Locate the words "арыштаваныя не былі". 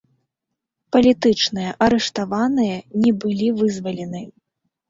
1.87-3.47